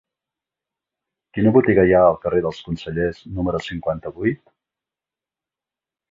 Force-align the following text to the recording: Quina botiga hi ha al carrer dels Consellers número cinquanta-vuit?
Quina 1.37 1.51
botiga 1.57 1.83
hi 1.89 1.91
ha 1.97 1.99
al 2.05 2.17
carrer 2.23 2.39
dels 2.45 2.61
Consellers 2.69 3.19
número 3.39 3.61
cinquanta-vuit? 3.67 4.41